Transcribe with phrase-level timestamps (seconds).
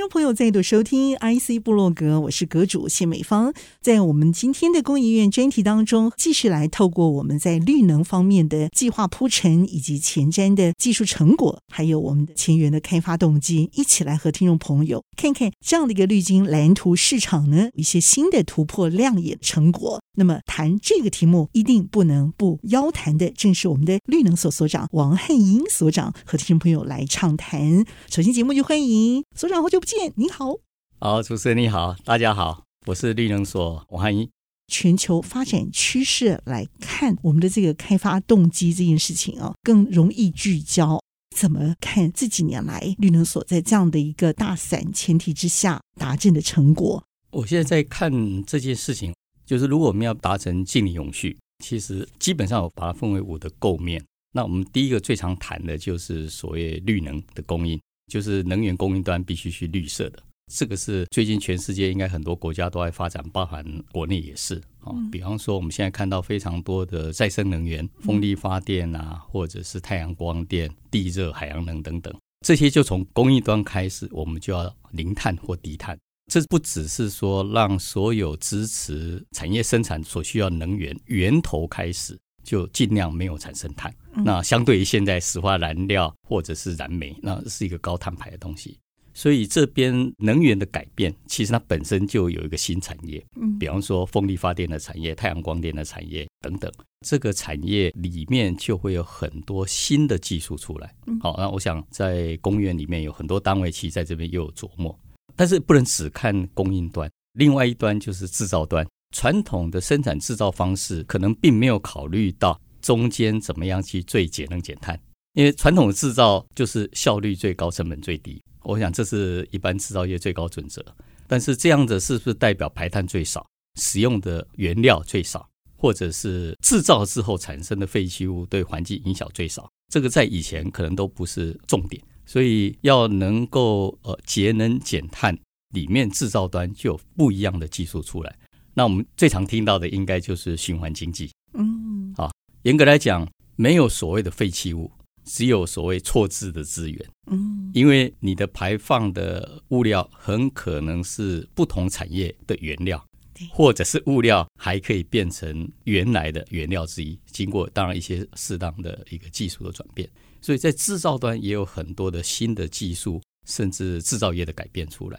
[0.00, 3.52] 听众朋友再度收听 IC 部落格，我是阁主谢美芳。
[3.82, 20.00] 在我们今天的公益院专题当中，继续来透过我们在绿能方面的计划铺陈，以及前瞻的技术成果，还有我们的前缘的开发动机，一起来和听众朋友看看这样的一个绿金蓝图市场呢，一些新的突破亮眼成果。
[20.16, 27.84] 那么谈这个题目，一定不能不邀谈的，正是我们的绿能所所长王汉英所长和听众朋友来畅谈。
[28.10, 29.60] 首先节目就欢迎所长。
[29.60, 30.54] 好久不见，你好。
[31.00, 34.30] 好，主持人你好，大家好，我是绿能所王汉英。
[34.68, 41.00] 全球发展趋势来看，我们的这个开发动机这件事情啊，更容易聚焦。
[41.36, 47.02] 怎么看这几年来绿能所在这样的一个大伞前提之下达成的成果？
[47.32, 48.12] 我现在在看
[48.44, 49.12] 这件事情，
[49.44, 54.00] 就是如果我们要达成净零永续，其实基本上我把它分为五的构面。
[54.32, 57.80] 那我们第一个最常谈的就是所谓绿能的供应。
[58.10, 60.20] 就是能源供应端必须是绿色的，
[60.52, 64.92] 这个是最近全世界应该很多国家都在发展，包含国内也是啊。
[65.12, 72.12] 比方说，我们现在看到非常多的再生能源，风力发电啊，或者是太阳光电、地热、海洋能等等，
[72.44, 75.96] 这些就从供应端开始，我们就要零碳或低碳。
[76.30, 82.18] 这不只是说让所有支持产业生产所需要能源源头开始。
[82.42, 83.94] 就尽量没有产生碳。
[84.24, 88.78] 那相对于现在石化燃料或者是燃煤，那是一个高碳排的东西。
[89.12, 93.22] 所以这边能源的改变，其实它本身就有一个新产业。
[93.58, 96.72] 比方说风力发电的产业、太阳光电的产业等等，
[97.04, 100.94] 这个产业里面就会有很多新的技术出来。
[101.20, 104.96] 好，那我想在工研院里面有很多单位，其实在这边又有琢磨。
[105.34, 108.86] 但是不能只看供应端，另外一端就是制造端。
[109.14, 114.98] 传统的生产制造方式可能并没有考虑到中间怎么样去最节能减碳，
[115.34, 118.42] 因为传统的制造就是效率最高、成本最低。
[118.62, 120.84] 我想这是一般制造业最高准则。
[121.26, 123.46] 但是这样子是不是代表排碳最少、
[123.80, 129.70] 使用的原料最少，或者是制造之后产生的废弃物对环境影响最少？
[129.92, 132.02] 这个在以前可能都不是重点。
[132.26, 135.36] 所以要能够呃节能减碳，
[135.74, 138.38] 里面制造端就有不一样的技术出来。
[138.72, 141.28] 那我们最常听到的应该就是循环经济。
[141.54, 142.30] 嗯，好，
[142.62, 143.26] 严格来讲，
[143.56, 144.90] 没有所谓的废弃物，
[145.24, 147.10] 只有所谓错置的资源。
[147.30, 153.02] 嗯，因为你的排放的物料很可能是不同产业的原料，
[153.50, 160.08] 或者是物料还可以变成原来的原料之一，经过当然一些适当的一个技术的转变。
[160.42, 165.18] 所以在制造端也有很多的新的技术，甚至制造业的改变出来。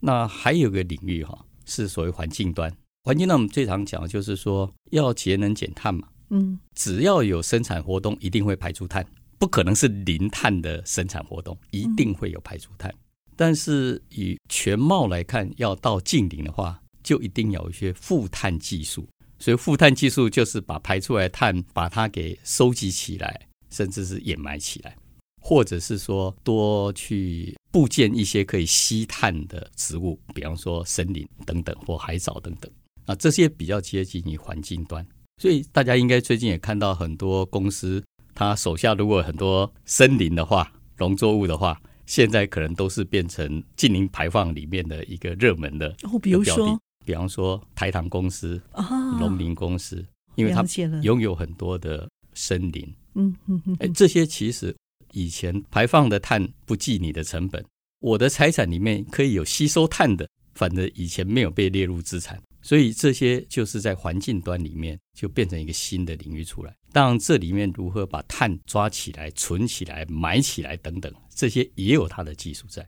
[0.00, 1.44] 那还有个领域哈。
[1.68, 2.72] 是所谓环境端，
[3.02, 9.06] 环境端我们最常讲的就是说要节能减碳嘛，嗯，只要有生产活动，一定会排出碳，
[9.38, 12.92] 不可能是零碳的生产活动，一定会有排出碳。
[13.36, 19.06] 但是以全貌来看，要到净零的话，就一定有一些负碳技术。
[19.38, 24.96] 所以负碳技术就是把排出来的碳，把它给收集起来，甚至是掩埋起来。
[25.38, 32.68] 或者是说多去布建一些可以吸碳的植物，比方说森林等等或海藻等等
[33.04, 35.06] 啊，这些比较接近于环境端。
[35.40, 38.02] 所以大家应该最近也看到很多公司，
[38.34, 46.18] 他手下如果很多森林的话、农作物的话，现在可能都是变成近零排放里面的一个热门的哦。
[46.18, 50.04] 比如说，比方说台糖公司啊、农林公司，
[50.34, 50.64] 因为它
[51.02, 52.94] 拥有很多的森林。
[53.14, 54.74] 嗯嗯嗯，哎，这些其实。
[55.12, 57.64] 以前排放的碳不计你的成本，
[58.00, 66.74] 我的财产里面可以有吸收碳的，反正以前没有被列入资产，所以这些就是在环境端里面就变成一个新的领域出来。
[66.92, 72.84] 当然，这里面如何把碳抓起来、存起来、埋起来等等，这些也有它的技术在。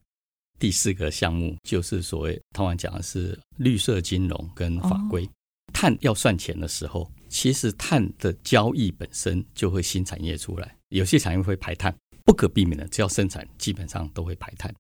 [0.59, 5.25] 第四个项目就是所谓通常讲的是绿色金融跟法规。
[5.73, 11.97] 碳要算钱的时候，其实碳的交易本身就会新产业出来，有些产业会排碳。
[12.25, 14.75] 不可避免的，只要生产，基本上都会排碳。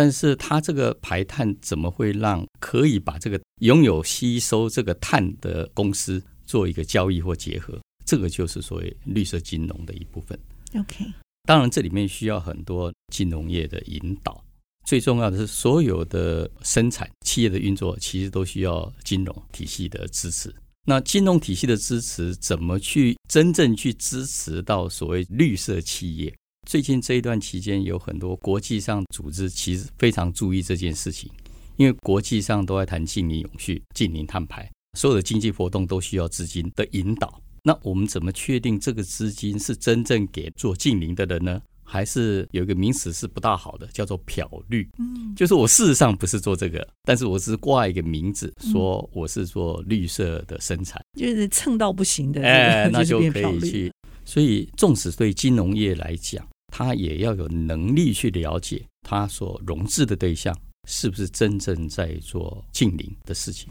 [0.00, 7.78] 但是它这个排碳怎么会让可以把这个拥有吸收这个碳的公司做一个交易或结合？
[8.06, 10.40] 这个就是所谓绿色金融的一部分。
[10.74, 11.04] OK，
[11.44, 14.42] 当然这里面需要很多金融业的引导。
[14.86, 20.50] 最重要的是，所有的生产企业的运作其实都需要金融体系的支持。
[20.86, 26.34] 那金融体系的支持怎么去真正去支持到所谓绿色企业？
[26.68, 31.30] 最近这一段期间，有很多国际上组织其实非常注意这件事情，
[31.76, 37.40] 因为国际上都在谈净零永续、净零碳排，所有的经济活动都需要资金的引导。
[37.62, 41.60] 那我们怎么确定这个资金是真正给做净零的人呢？
[41.82, 44.88] 还是有一个名词是不大好的，叫做漂绿。
[44.98, 53.92] 嗯，就是我事实上不是做这个，但是我只是挂一个名字，说我是做绿色的生产，就是蹭到不行的，哎， 那就可以去。
[54.24, 60.56] 所以，纵使对金融业来讲，他也要有能力去了解他所融资的对象
[60.88, 63.68] 是不是真正在做近邻的事情。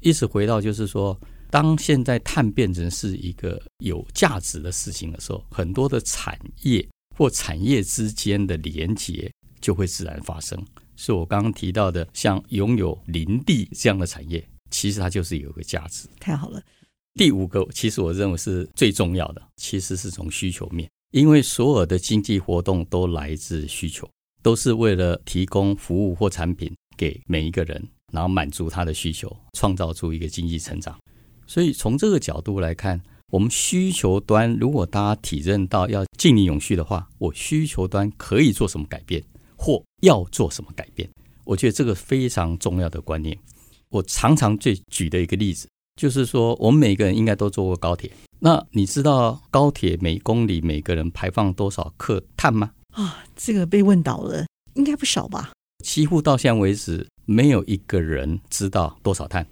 [0.00, 1.18] 一直回到就是说。
[1.50, 6.86] 当现在碳变成是一个有价值的事情的时候，很多的产业
[7.16, 10.62] 或产业之间的连结就会自然发生。
[10.96, 16.06] 是我刚刚提到的，像拥有林地这样的产业，其实它就是有一个价值。
[16.20, 16.62] 太好了。
[17.14, 24.08] 第五个，其实我认为是最重要的，其实是从需求面，因为所有的经济活动都来自需求，
[24.42, 27.82] 都是为了提供服务或产品给每一个人，
[28.12, 30.98] 然后满足他的需求，创造出一个经济成长。
[31.46, 33.00] 所以从这个角度来看，
[33.32, 39.24] 我们需求端如果大家体认到要净零永续的话，我需求端可以做什么改变，
[39.56, 41.08] 或要做什么改变？
[41.44, 43.38] 我觉得这个非常重要的观念。
[43.88, 45.66] 我常常最举的一个例子，
[45.98, 48.12] 就是说我们每个人应该都坐过高铁。
[48.40, 52.70] 那你知道高铁每公里每个人排放多少克碳吗？
[52.92, 55.50] 啊，这个被问倒了，应该不少吧？
[55.84, 59.46] 几乎到现在为止，没有一个人知道多少碳。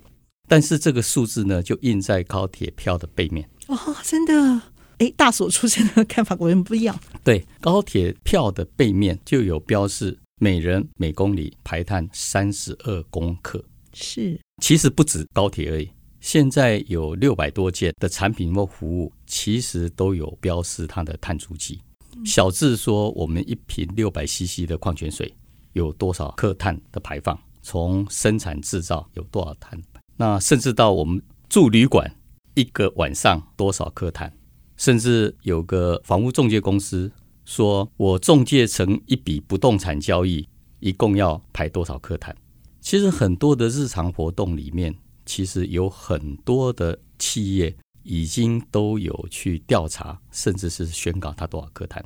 [0.48, 4.62] 但是这个数字呢，就印在高铁票的背面哦，真的，
[4.98, 6.98] 哎，大所出现的看法果然不一样。
[7.24, 13.64] 对，高铁票的背面就有标示，每人每公里排碳三十二公克。
[13.92, 15.90] 是，其实不止高铁而已，
[16.26, 21.80] 现在有六百多件的产品或服务，其实都有标示它的碳足迹。
[22.16, 25.32] 嗯、小至说，我们一瓶六百 CC 的矿泉水
[25.74, 29.80] 有多少克碳的排放，从生产制造有多少碳。
[30.16, 32.12] 那甚至到我们住旅馆
[32.54, 34.36] 一个晚上多少克碳，
[34.76, 37.08] 甚至有个房屋中介公司
[37.44, 40.48] 说，我中介成一笔不动产交易，
[40.80, 42.36] 一共要排多少克碳。
[42.80, 44.92] 其实很多的日常活动里面，
[45.26, 52.02] 其实有很多的企业已经都有去调查，甚至是宣告它多少克碳。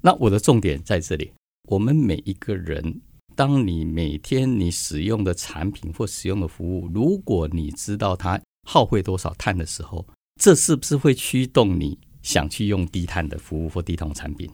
[0.00, 1.32] 那我的重点在这里，
[1.68, 3.00] 我们每一个人。
[3.34, 10.04] 当你每天你使用的产品或使用的服务，如果你知道它耗费多少碳的时候，
[10.40, 14.50] 这是不是会驱动你想去用低碳的服务或低碳产品？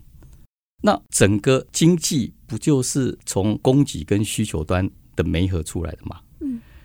[0.82, 4.86] 那整个经济不就是从供给跟需求端
[5.16, 6.20] 的媒合出来的吗？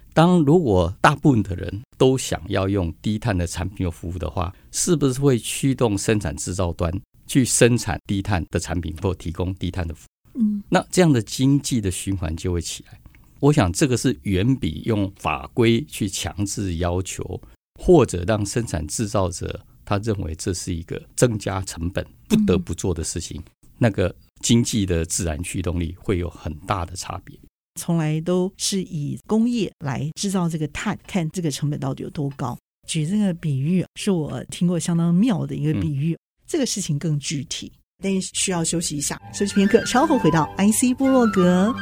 [0.10, 6.92] 嗯，当如果大部分的人都想要用低碳的产品和服务的话，是不是会驱动生产制造端
[7.28, 10.40] 去生产低碳的产品或提供低碳的服务？
[10.40, 13.00] 嗯，那这样的经济的循环就会起来。
[13.40, 17.42] 我想这个是远比用法规去强制要求，
[17.80, 23.42] 或者让生产制造者他认为这是一个增加成本不得不做的事情，
[23.78, 27.34] 那个经济的自然驱动力会有很大的差别。
[27.80, 32.56] 从来都是以工业来制造这个碳，看这个成本到底有多高。
[32.88, 37.72] 举这个比喻是我听过相当妙的一个比喻，这个事情更具体。
[38.02, 41.74] 但需要休息一下，休息片刻，稍后回到 IC 部落格。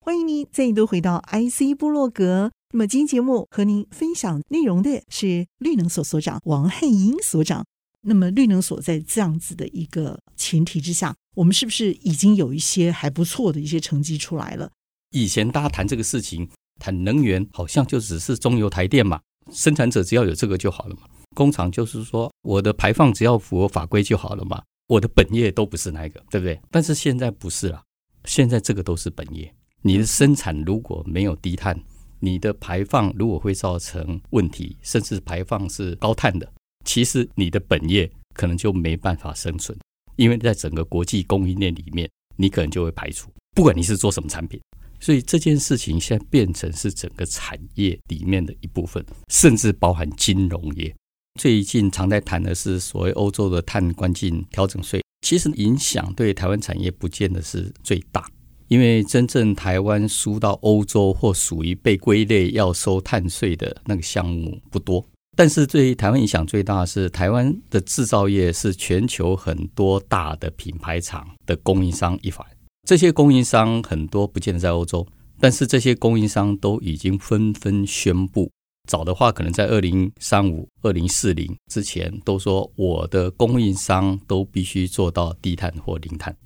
[0.00, 2.50] 欢迎您再度回到 IC 部落格。
[2.72, 7.64] 那么今天节目和您分享内容的是绿能所所长王汉英所长。
[8.02, 14.70] 那么绿能所在这样子的一个前提之下，我们是不是已经有一些还不错的一些成绩出来了？
[15.10, 19.20] 以前大家谈这个事情，谈能源，好像就只是中油台电嘛。
[19.52, 21.02] 生产者只要有这个就好了嘛，
[21.34, 26.60] 工厂就是说我的排放只要符合法规就好了嘛，我的本业都不是那个，对不对？
[26.70, 27.82] 但是现在不是了，
[28.24, 29.52] 现在这个都是本业。
[29.82, 31.76] 你的生产如果没有低碳，
[32.20, 36.52] 你的排放如果会造成问题，甚至排放是高碳的，
[36.84, 39.78] 其实你的本业可能就没办法生存，
[40.16, 44.60] 因为在整个国际供应链里面，你可能就会排除，不管你是做什么产品。
[45.02, 50.94] 所以这件事情现在变成是整个产业里面的一部分，甚至包含金融业。
[51.40, 58.28] 最近常在谈的是所谓欧洲的碳关税调整税，其实影响对台湾产业不见得是最大，
[58.68, 65.02] 因为真正台湾输到欧洲或属于被归类要收碳税的那个项目不多。
[65.36, 72.46] 但是对台湾影响最大的是台湾的制造业是全球很多大的品牌厂的供应商一环。
[72.86, 75.06] 这些供应商很多不见得在欧洲，
[75.38, 78.50] 但是这些供应商都已经纷纷宣布，
[78.88, 86.36] 早的话可能在二零三五、二零四零之前都说我的供应商都必须做到低碳或零碳。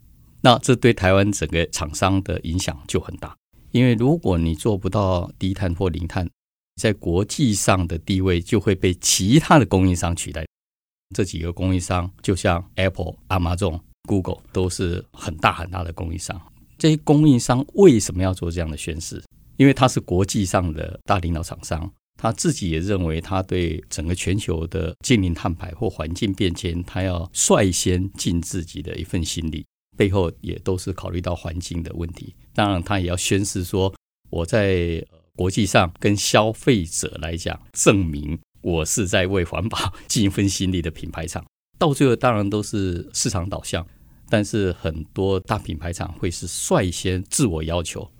[0.42, 3.34] 那这对台湾整个厂商的影响就很大，
[3.70, 6.28] 因为如果你做不到低碳或零碳，
[6.76, 10.44] 在国际上的地位就会被其他的供应商取代。
[11.14, 16.40] 这几个供应商就像 Apple、Amazon、Google 都是很大很大的供应商。
[16.76, 19.22] 这些供应商为什么要做这样的宣示？
[19.56, 21.88] 因为他是国际上的大领导厂商，
[22.20, 29.64] 他自己也认为他对整个全球的净零碳排或环境变迁，他要率先尽自己的一份心力。
[29.96, 32.34] 背后也都是考虑到环境的问题。
[32.52, 33.94] 当然，他也要宣示说，
[34.30, 35.00] 我在
[35.36, 38.38] 国际上跟消费者来讲，证明。
[38.62, 41.44] 我是在为环保尽一份心力的品牌厂，
[41.78, 43.86] 到最后当然都是市场导向，
[44.30, 48.10] 但是很多大品牌厂会是率先自我要求，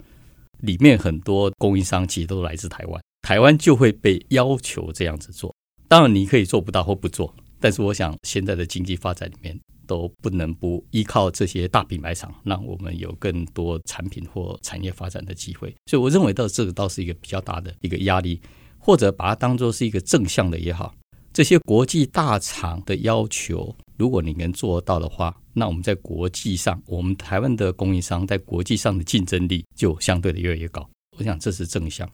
[0.59, 5.55] 里面很多供应商其实都来自台湾，台湾就会被要求这样子做。
[5.89, 15.75] 当然你可以做不到或不做，但是我想现在的经济发展里面都不能不依靠这些大品牌厂，让我们有更多产品或产业发展的机会。
[15.87, 18.41] 所以我认为到这个倒是一个比较大的一个压力。
[18.87, 20.95] 或者把它当作是一个正向的也好，
[21.33, 30.87] 这些国际大厂的要求，如果你能做到的话，那我们在国际上，我们台湾的供应商在国际上的竞争力就相对的越来越高。
[31.17, 32.07] 我想这是正向。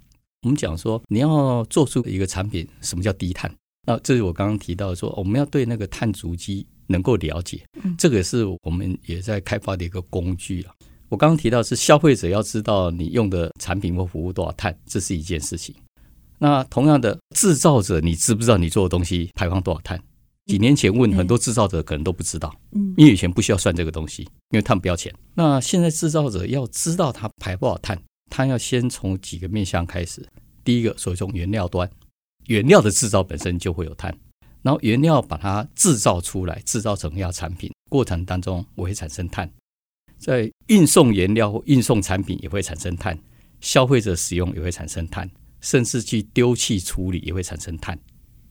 [0.42, 3.52] 我们讲说，你要做出一个产品，什么叫低碳？
[3.84, 7.64] 那这是我刚刚提到说，我们要对那个碳足迹能够了解，
[7.96, 10.74] 这个是我们也在开发的一个工具了。
[11.08, 15.74] 我刚刚提到是消费者要知道你用的产品或服务多少碳，这是一件事情。
[16.38, 20.00] 那同样的，制造者，你知不知道你做的东西排放多少碳？
[20.46, 25.14] 几年前问很多制造者，可能都不知道，嗯，因为以前不需要算这个东西，因为碳不要钱。
[25.34, 30.26] 那现在制造者要知道它排多少碳，他要先从几个面向开始。
[30.64, 31.88] 第一个，所以从原料端，
[32.46, 34.16] 原料的制造本身就会有碳，
[34.62, 39.50] 然后原料把它制造出来，制造成要产品过程当中，我会产生碳，
[40.18, 43.18] 在运送原料或运送产品也会产生碳，
[43.60, 45.30] 消费者使用也会产生碳。
[45.62, 47.98] 甚至去丢弃处理也会产生碳，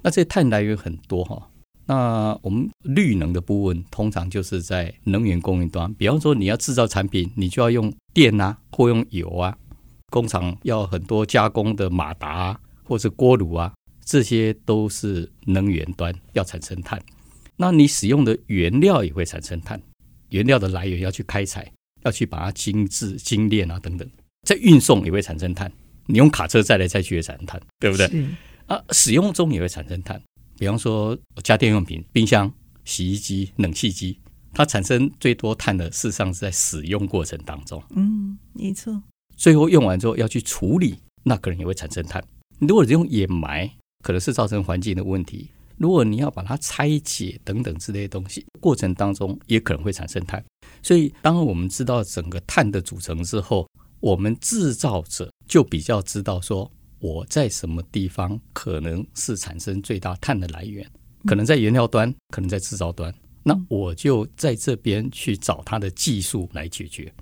[0.03, 1.49] 那这些碳来源很多哈。
[1.87, 5.91] 那我们绿能的部分，通常就是在能源供应端。
[5.95, 9.57] 比方说，你要制造产品，你就要用电啊，或用油啊。
[10.11, 13.73] 工厂要很多加工的马达啊，或是锅炉啊，
[14.09, 16.99] 这些都是能源端要产生碳。
[17.55, 19.79] 那你使用的原料也会产生碳，
[20.29, 24.09] 原料的来源要去开采，要去把它精制、精炼啊等等，
[24.47, 25.71] 在运送也会产生碳。
[26.07, 28.25] 你用卡车载来载去也产生碳，对不对？
[28.65, 30.19] 啊，使用中也会产生碳。
[30.57, 32.51] 比方说家电用品、冰箱、
[32.85, 34.17] 洗衣机、冷气机，
[34.55, 37.83] 它产生最多碳的，事实上是在使用过程当中。
[37.95, 39.03] 嗯，没错。
[39.37, 42.23] 最后用完之后要去处理，那可能也会产生碳。
[42.57, 43.69] 如果你用掩埋，
[44.03, 45.49] 可能是造成环境的问题。
[45.77, 50.43] 如果你要把它拆解等等之类的东西，过程当中也可能会产生碳。
[50.83, 53.65] 所以，当我们知道整个碳的组成之后，
[54.01, 60.85] 我们制造者就比较知道说，我在什么地方可能是产生最大碳的来源，
[61.25, 63.13] 可能在原料端，可能在制造端，
[63.43, 67.13] 那我就在这边去找它的技术来解决。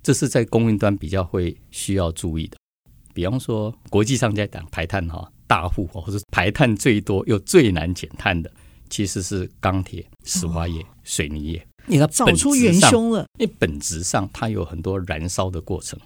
[0.00, 2.56] 这是在供应端比较会需要注意的。
[3.12, 8.50] 比方说，国际上在讲排碳哈，大户或者排碳最多又最难减碳的，
[8.90, 11.66] 其实是钢铁、石化业、水泥业。
[11.86, 15.98] 你要找出元凶了，因为本质上它有很多燃烧的过程。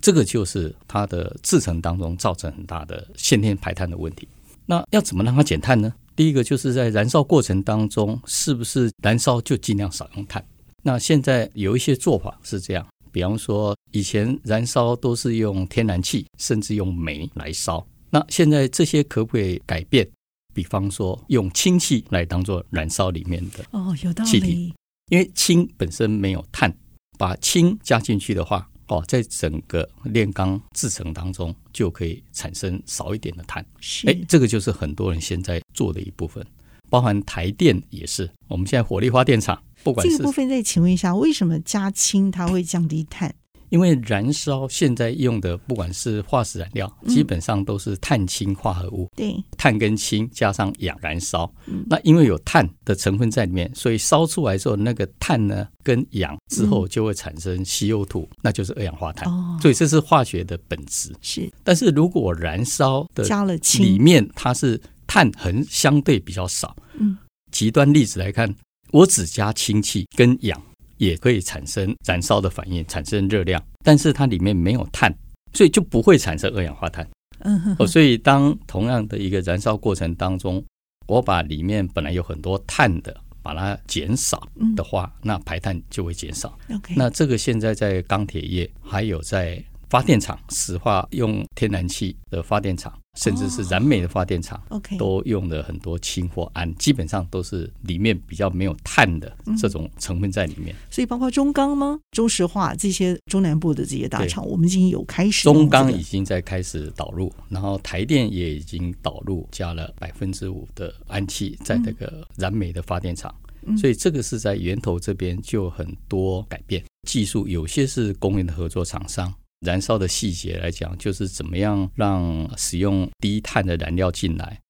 [0.00, 4.28] 这个就是它的制成当中造成很大的先天排碳的问题。
[4.66, 5.92] 那要怎么让它减碳呢？
[6.14, 10.44] 第一个就是在燃烧过程当中，是不是燃烧就尽量少用碳？
[10.82, 17.84] 那现在有一些做法是这样，比方说以前燃烧都是用天然气，甚至用煤来烧。
[18.16, 20.08] 那现在这些可不可以改变？
[20.54, 24.72] 比方说用氢气来当做燃烧里面的哦，有道理。
[25.10, 26.74] 因为氢本身没有碳，
[27.18, 28.66] 把氢加进去的话。
[28.88, 33.66] 哦，在整个炼钢制成当中，就可以产生少一点的碳。
[33.80, 36.42] 是，哎，这个就是很多人现在做的一部分，
[36.88, 38.30] 包含台电也是。
[38.46, 43.34] 我们现在火力发电厂，不管是这个部分，再请问一下，为什么加氢它会降低碳？
[43.70, 49.10] 因为燃烧现在用的不管是化石燃料，基本上都是碳氢化合物。
[49.16, 51.50] 对、嗯，碳跟氢加上氧燃烧。
[51.66, 59.28] 嗯、那因为有碳的成分在里面，所以烧出来之后，那个碳呢跟氧之后就会产生 CO2，、嗯、那就是二氧化碳。
[59.32, 61.12] 哦，所以这是化学的本质。
[61.20, 66.76] 是，但是如果燃烧的加了氢里面它是碳很相对比较少。
[66.98, 67.16] 嗯，
[67.50, 68.54] 极端例子来看，
[68.92, 70.60] 我只加氢气跟氧。
[70.98, 75.14] 也可以产生燃烧的反应，产生热量，但是它里面没有碳，
[75.52, 77.08] 所以就不会产生二氧化碳。
[77.40, 80.64] 嗯哼，哦，所以当同样的一个燃烧过程当中，
[81.06, 86.58] 我把里面本来有很多碳的，把它减少的话，那排碳就会减少。
[86.74, 89.62] OK，那这个现在在钢铁业还有在。
[89.88, 94.60] 发电厂、石化用天然气的发电厂，甚至是燃煤的发电厂
[94.98, 100.74] 都用了很多氢或氨，基本上都是里面比较没有碳的这种成分在里面。
[100.90, 101.98] 所以包括中钢吗？
[102.10, 105.44] 中石化这些中南部的这些大厂，我们已经有开始。
[105.44, 113.32] 中钢已经在开始导入，然后台电也已经导入，加了百分之五的氨气在这个燃煤的发电厂。
[113.78, 119.32] 所以这个是在源头这边就很多改变，技术有些是公营的合作厂商。
[119.60, 124.60] 燃烧的细节来讲，就是怎么样让使用低碳的燃料进来。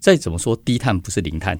[0.00, 1.58] 再怎么说，低碳不是零碳，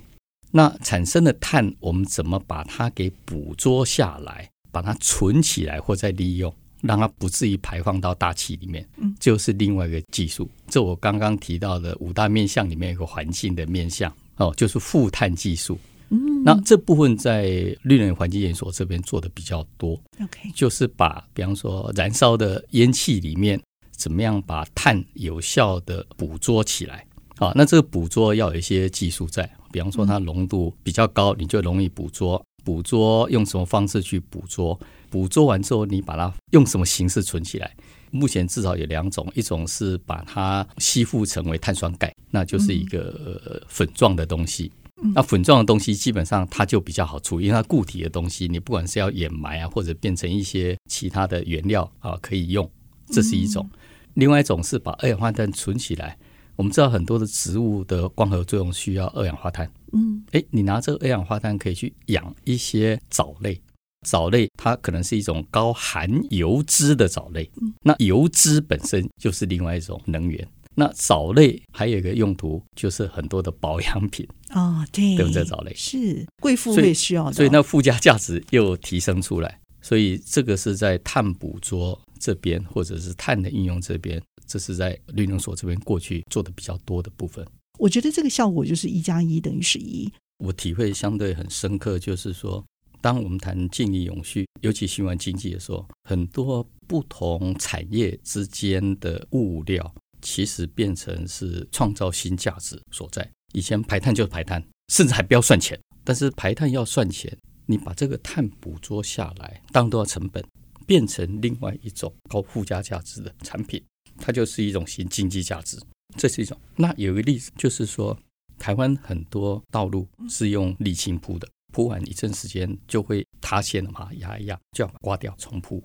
[0.52, 8.86] 那产生的碳，我们怎么把它给捕捉下来，把它存起来或再利用，让它不至于排放到大气里面，
[9.18, 10.48] 就是另外一个技术。
[10.68, 15.78] 这我刚刚提到的五大面向里面有个环境的面向哦，就是负碳技术。
[16.10, 20.00] 嗯，那这部分在绿能环境研所这边做的比较多。
[20.22, 23.60] OK，就是把比方说燃烧的烟气里面，
[23.90, 27.04] 怎么样把碳有效的捕捉起来？
[27.38, 32.42] 啊，那这个捕捉要有一些技术在，比方说它浓度比较高，你就容易捕捉。
[32.64, 34.78] 捕捉用什么方式去捕捉？
[35.10, 37.72] 捕捉完之后，你把它用什么形式存起来？
[38.10, 44.72] 目前至少有两种，一种是把它吸附成为碳酸钙，那就是一个粉状的东西。
[45.14, 52.68] 那粉状的东西基本上它就比较好处理，因为它固体的东西，你不管是要掩埋啊，或者变成一些其他的原料啊，可以用，
[53.06, 53.68] 这是一种。
[54.14, 56.16] 另外一种是把二氧化碳存起来。
[56.56, 59.70] 我们知道很多的植物的光合作用需要二氧化碳。
[59.92, 63.60] 嗯，诶，你拿这个二氧化碳可以去养一些藻类，
[64.06, 67.50] 藻类它可能是一种高含油脂的藻类。
[67.82, 70.48] 那油脂本身就是另外一种能源。
[70.78, 75.42] 那藻类还有一个用途，就是很多的保养品啊、哦，对，对不对？
[75.42, 87.44] 藻类是贵妇会需要的，所以那附加价值又提升出来，所以这个是在碳捕捉这边，或者是碳的应用这边，这是在绿能所这边过去做的比较多的部分。
[87.78, 90.12] 我觉得这个效果就是一加一等于十一。
[90.44, 92.62] 我体会相对很深刻，就是说，
[93.00, 99.94] 当我们谈净零永续，尤其循环经济的时候，很多不同产业之间的物料。
[100.26, 103.30] 其实变成是创造新价值所在。
[103.54, 105.78] 以前排碳就是排碳，甚至还不要算钱。
[106.02, 107.34] 但是排碳要算钱，
[107.66, 110.44] 你把这个碳捕捉下来，当多少成本，
[110.84, 113.80] 变成另外一种高附加价值的产品，
[114.18, 115.80] 它就是一种新经济价值。
[116.16, 116.58] 这是一种。
[116.74, 118.18] 那有一个例子就是说，
[118.58, 125.82] 台湾很多道路是用沥青铺的，铺完一阵时间就会塌陷了嘛，压一压就要刮掉重铺。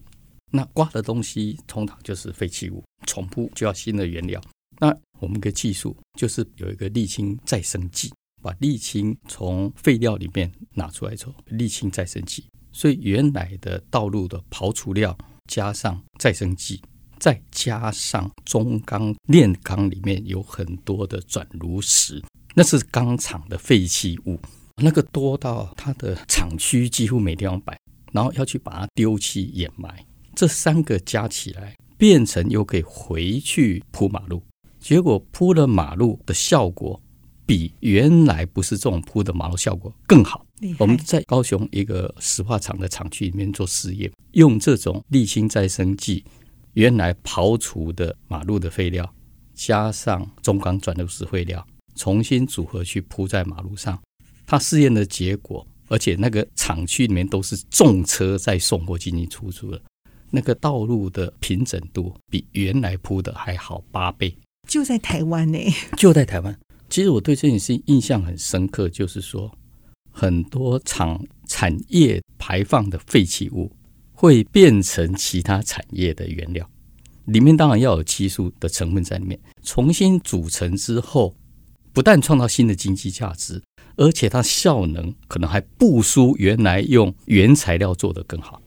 [0.51, 4.41] 那刮的东西通常就是废弃物，重铺就要新的原料。
[4.79, 8.11] 那我们的技术就是有一个沥青再生剂，
[8.41, 12.45] 把沥青从废料里面拿出来之后，沥青再生剂。
[12.73, 16.81] 所以原来的道路的刨除料加上再生剂，
[17.19, 22.23] 再加上中钢炼钢里面有很多的转炉石，
[22.55, 24.39] 那是钢厂的废弃物，
[24.81, 27.77] 那个多到它的厂区几乎没地方摆，
[28.11, 30.03] 然后要去把它丢弃掩埋。
[30.35, 34.41] 这三个加起来，变成又可以回去铺马路，
[34.79, 37.01] 结果铺了马路的效果
[37.45, 40.45] 比原来不是这种铺的马路效果更好。
[40.77, 46.23] 我们在高雄一个石化厂的厂区里面做试验，用这种沥青再生剂，
[46.73, 49.11] 原来刨除的马路的废料，
[49.53, 51.65] 加上中钢转流石废料，
[51.95, 53.99] 重新组合去铺在马路上。
[54.45, 59.81] 它试验的结果，而且那个厂区里面都是重车在送货进进出出的。
[60.31, 64.33] 那个道路的平整度比原来铺的还好八倍，
[64.67, 65.59] 就在台湾呢，
[65.97, 66.57] 就在台湾。
[66.89, 69.51] 其实我对这件事情印象很深刻，就是说
[70.11, 73.71] 很多厂产业排放的废弃物
[74.13, 76.69] 会变成其他产业的原料，
[77.25, 81.33] 里面当然要有技术的成分在里面，重新组成之后，
[81.93, 83.61] 不但创造新的经济价值，
[83.95, 88.61] 而且它效能可能还不输原来用原材料做的更好。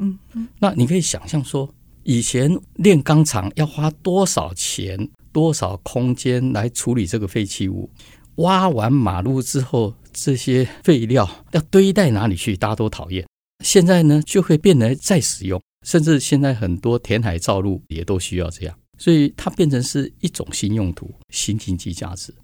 [0.00, 7.90] 嗯嗯，那你可以想象说，以前炼钢厂要花多少钱、多少空间来处理这个废弃物？
[8.36, 12.56] 挖完马路之后，这些废料要堆在哪里去？
[12.56, 13.26] 大家都讨厌。
[13.64, 22.34] 现在呢，就会变得再使用，甚至现在很多填海造陆也都需要这样，所以它变成是一种新用途、新经济价值。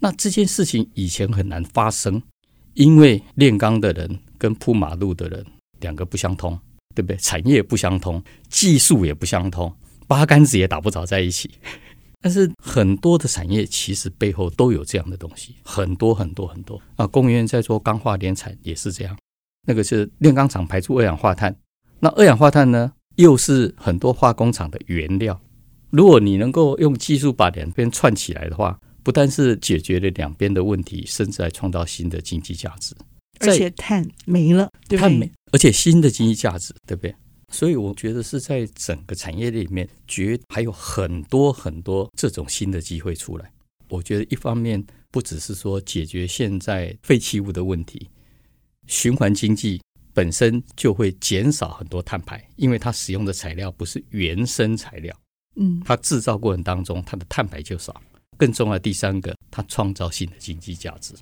[0.00, 2.20] 那这件事情以前很难发生，
[2.74, 5.44] 因为炼钢的人跟铺马路的人。
[5.80, 6.58] 两个不相通，
[6.96, 7.16] 对不对？
[7.18, 9.70] 产业不相通，技术也不相通，
[10.08, 11.50] 八竿子也打不着在一起。
[12.22, 17.06] 但是很多的产业其实背后都有这样的东西，很多很多很多啊。
[17.06, 19.16] 工研院在做钢化联产也是这样，
[19.68, 21.54] 那个是炼钢厂排出二氧化碳，
[22.00, 25.38] 那二氧化碳呢，又是很多化工厂的原料。
[25.90, 32.92] 如果你能够用技术把两边串起来的话，不但是解决了两边的问题，甚至还创造新的经济价值。
[33.40, 35.08] 而且碳没了，对不对？
[35.08, 37.14] 碳没，而且新的经济价值，对不对？
[37.52, 43.50] 所以我觉得是在整个产业里面，绝还有很多很多这种新的机会出来。
[43.88, 48.10] 我觉得一方面不只是说解决现在废弃物的问题，
[48.88, 49.80] 循环经济
[50.12, 55.16] 本身就会减少很多碳排，因为它使用的材料不是原生材料。
[55.54, 58.02] 嗯，它制造过程当中，它的碳排就少。
[58.36, 61.14] 更重要第三个，它创造性的经济价值。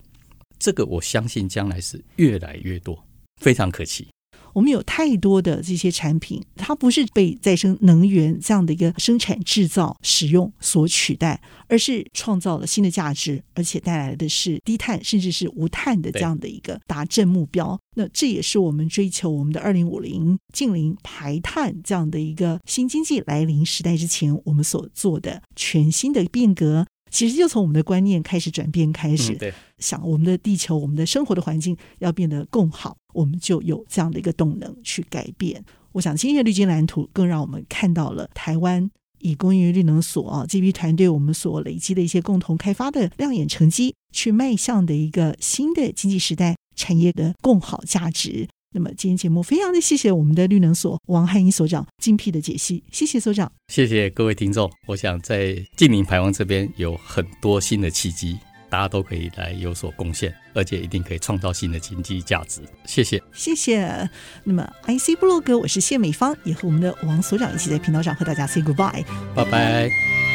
[0.58, 3.04] 这个我相信将来是越来越多，
[3.40, 4.08] 非常可期。
[4.52, 17.76] 我们有太多的这些产品，它不是被再生能源这样的一个生产制造使用所取代，而是创造了新的价值，而且带来的是低碳甚至是无碳的这样的一个达阵目标。
[17.96, 26.86] 那这也是我们追求我们的二零五零近零排碳这样的一个新经济来临时代之前，我们所做的全新的变革。
[27.14, 35.64] 其实就从我们的观念开始转变开始，对，想我们的地球、我们的生活的环境要变得更好，我们就有这样的一个动能去改变。
[35.92, 48.48] 我想今天的绿金蓝图更让我们看到了台湾以工业绿能所啊这批团队我们所累积的一些共同开发的亮眼成绩，去迈向的一个新的经济时代产业的共好价值。
[48.76, 54.68] 那么今天节目非常的谢谢我们的绿能所王汉英所长精辟的解析，谢谢所长，谢谢各位听众。
[54.88, 58.36] 我想在净零排放这边有很多新的契机，
[58.68, 62.60] 大家都可以来有所贡献，而且一定可以创造新的经济价值。
[62.84, 64.10] 谢谢，谢谢。
[64.42, 69.04] 那么 IC 部落格，我是谢美芳，也和我们的王所长一起在频道上和大家 say goodbye，
[69.36, 70.33] 拜拜。